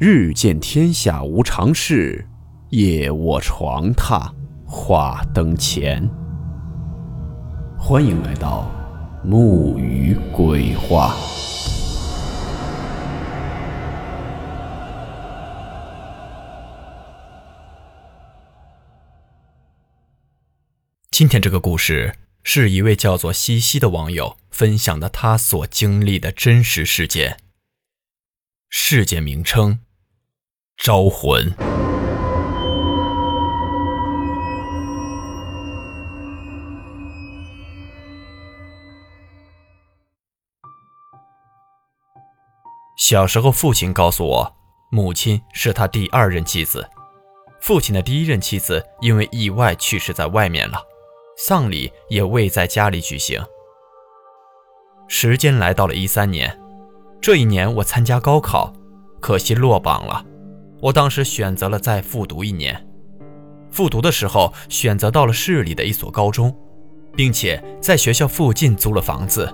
[0.00, 2.24] 日见天下无常事，
[2.68, 4.32] 夜卧床榻
[4.64, 6.08] 话灯前。
[7.76, 8.70] 欢迎来到
[9.24, 11.16] 木鱼鬼话。
[21.10, 27.38] 今天这个故事是一位叫做西西的网友分享的他所经历的真实事件。
[28.70, 29.80] 事件名称。
[30.78, 31.52] 招魂。
[42.96, 44.56] 小时候，父亲告诉我，
[44.92, 46.88] 母亲是他第二任妻子。
[47.60, 50.80] 父亲的第一任妻子因为意外去世在外面了，
[51.36, 53.44] 丧礼也未在家里举行。
[55.08, 56.56] 时间来到了一三年，
[57.20, 58.72] 这一年我参加高考，
[59.20, 60.24] 可惜落榜了。
[60.80, 62.86] 我当时选择了再复读一年，
[63.70, 66.54] 复读的时候选择到了市里的一所高中，
[67.16, 69.52] 并且在学校附近租了房子。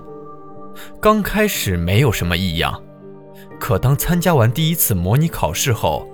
[1.01, 2.79] 刚开始没有什么异样，
[3.59, 6.07] 可当参加完第一次模拟考试后，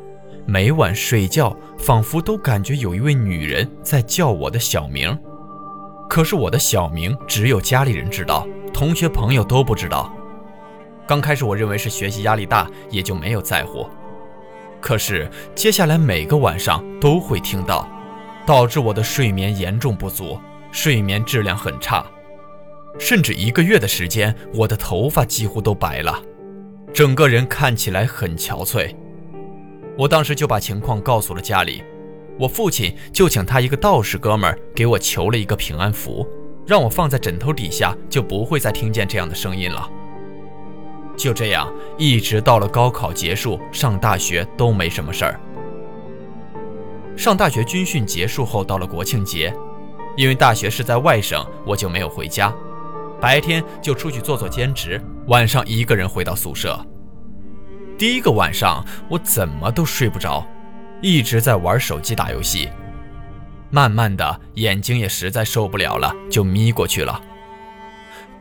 [0.45, 5.17] 每晚睡觉仿佛都感觉有一位女人在叫我的小名。
[6.09, 10.13] 可是我的小名只有家里人知道，同学朋友都不知道。
[11.05, 13.89] 刚开始我认为是学习压力大，也就没有在乎。
[14.81, 17.87] 可是接下来每个晚上都会听到，
[18.45, 20.39] 导致我的睡眠严重不足，
[20.71, 22.05] 睡眠质量很差，
[22.97, 26.19] 甚至一个月的时间，我的头发几乎都白了，
[26.91, 28.93] 整个人看起来很憔悴。
[29.97, 31.83] 我当时就把情况告诉了家里，
[32.39, 36.27] 我父亲就请他一个道士哥们儿给我求了一个平安符，
[36.65, 39.87] 让我放在枕头底下，就不会再听见这样的声音了。
[41.17, 45.39] 就这样，一直到了高考结束，上大学都没什么事儿。
[47.15, 49.53] 上大学军训结束后，到了国庆节，
[50.15, 52.51] 因为大学是在外省，我就没有回家，
[53.19, 56.79] 白天就出去做做兼职，晚上一个人回到宿舍。
[57.97, 60.43] 第一个晚上，我怎么都睡不着，
[61.01, 62.69] 一直在玩手机打游戏，
[63.69, 67.21] 慢慢的眼睛也实在受不了了，就眯过去了。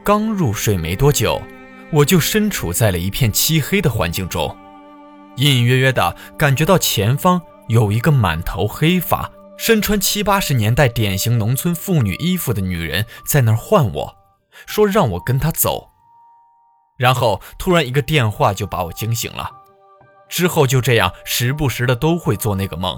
[0.02, 1.42] 刚入睡没多久。
[1.92, 4.56] 我就身处在了一片漆黑的环境中，
[5.36, 14.16] 隐隐约约的感觉到前方有一个满头黑发、身穿七八十年代典型农村妇女衣服的女人在那儿唤我，
[14.66, 15.90] 说让我跟她走。
[16.96, 19.50] 然后突然一个电话就把我惊醒了，
[20.28, 22.96] 之后就这样时不时的都会做那个梦。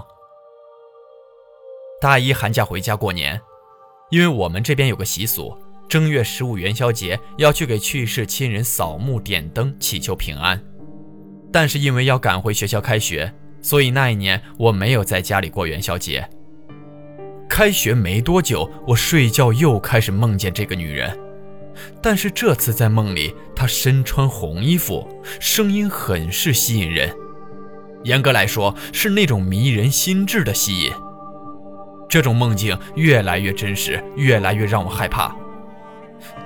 [2.00, 3.40] 大一寒假回家过年，
[4.10, 5.56] 因为我们这边有个习俗。
[5.92, 10.58] 正月十五元宵节要去给去世亲人扫墓点灯，祈求平安。
[11.52, 13.30] 但是因为要赶回学校开学，
[13.60, 16.26] 所以那一年我没有在家里过元宵节。
[17.46, 21.14] 开学没多久，我睡觉又开始梦见这个女人，
[22.00, 25.06] 但是这次在梦里，她身穿红衣服，
[25.38, 27.14] 声音很是吸引人。
[28.04, 30.90] 严格来说，是那种迷人心智的吸引。
[32.08, 35.36] 这种梦境越来越真实，越来越让我害怕。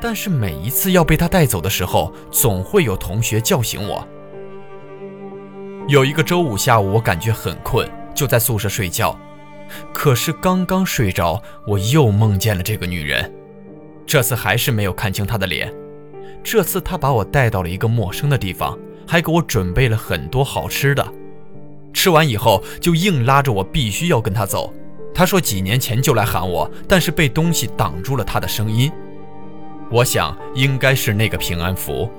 [0.01, 4.07] 但是每一次要被他带走的时候，总会有同学叫醒我。
[5.89, 9.19] 有一个周五下午，我感觉很困，就在宿舍睡觉。
[9.93, 13.33] 可是刚刚睡着，我又梦见了这个女人。
[14.07, 15.73] 这次还是没有看清她的脸。
[16.45, 21.05] 这次她把我带到了一个陌生的地方，还给我准备了很多好吃的。
[21.93, 24.73] 吃完以后，就硬拉着我必须要跟她走。
[25.15, 28.93] 她说几年前就来喊我，但是被东西挡住了她的声音。
[29.91, 32.11] 我想应该是那个平安符，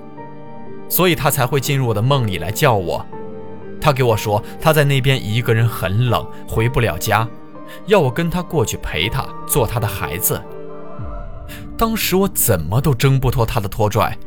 [0.89, 3.05] 所以他才会进入我的梦里来叫我。
[3.79, 7.27] 他给我说他在那边一个人很冷，回不了家，
[7.85, 10.41] 要我跟他过去陪他，做他的孩子。
[11.77, 14.17] 当时我怎么都挣不脱他的拖拽，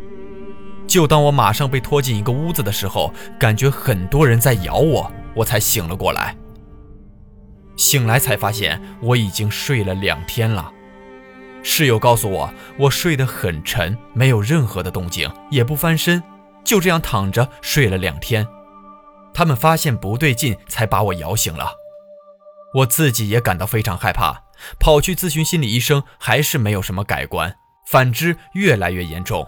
[0.86, 6.36] 就当我马上被拖进一个屋子的时候，感觉很多人在咬我，我才醒了过来。
[7.76, 10.70] 醒来才发现我已经睡了两天了。
[11.62, 16.22] 室友告诉我，我睡得很沉，没有任何的动静，也不翻身，
[16.64, 18.46] 就这样躺着睡了两天。
[19.32, 21.72] 他们发现不对劲，才把我摇醒了。
[22.74, 24.44] 我自己也感到非常害怕，
[24.78, 27.54] 跑去咨询心理医生，还是没有什么改观，
[27.86, 29.46] 反之越来越严重。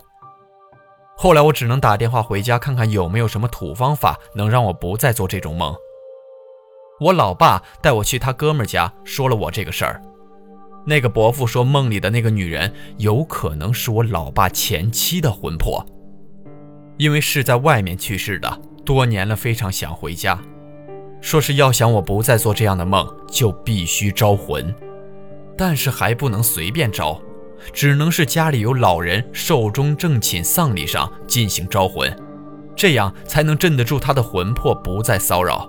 [1.16, 5.74] 后来我只能打电话回家，看看有没有什么土方法能让我不再做这种梦。
[7.00, 10.02] 我老爸带我去他哥们家，说了我这个事儿。
[10.84, 15.84] 那个伯父说，梦里的那个女人有可能是我老爸前妻的魂魄，
[16.96, 20.40] 因为是在外面去世的，多年了，非常想回家，
[21.20, 24.74] 说是要想我不再做这样的梦，就必须招魂，
[25.56, 27.20] 但是还不能随便招，
[27.72, 32.12] 只能是家里有老人寿终正寝丧礼上进行招魂，
[32.74, 35.68] 这样才能镇得住他的魂魄不再骚扰。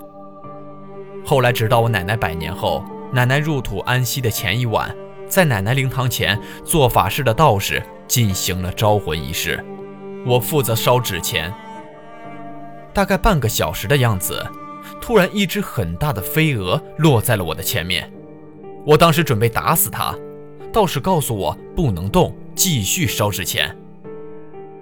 [1.24, 4.94] 后来直到我奶奶百年后，奶奶入土安息的前一晚，
[5.34, 9.66] 在奶奶灵堂前做法事的道士进行了招魂仪式，
[10.28, 11.52] 我负责烧纸钱。
[12.94, 14.46] 大概半个小时的样子，
[15.02, 18.14] 突然一只很大的飞蛾落在了我的前面。
[18.86, 20.16] 我当时准备打死它，
[20.72, 23.76] 道士告诉我不能动，继续烧纸钱。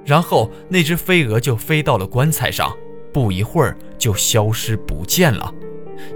[0.04, 2.76] 然后那只飞蛾就飞到了棺材上，
[3.14, 5.50] 不一会儿就消失不见了，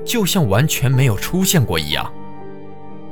[0.04, 2.14] 就像完全没有出现过一样。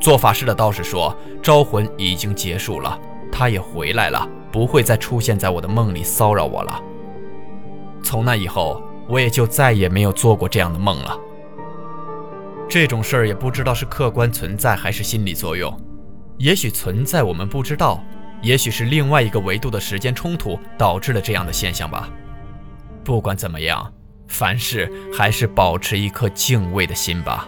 [0.03, 2.99] 做法事的道士说，招魂已经结束了，
[3.31, 6.77] 他也回来了，不会再出现在我的梦里骚扰我了。
[8.03, 11.17] 从那以后，我也就再也没有做过这样的梦了。
[12.67, 15.73] 这种事儿也不知道是客观存在还是心理作用，
[16.37, 18.03] 也许存在我们不知道，
[18.41, 22.09] 也许是另外一个维度的时间冲突导致了这样的现象吧。
[23.05, 23.89] 不管怎么样，
[24.27, 27.47] 凡事还是保持一颗敬畏的心吧。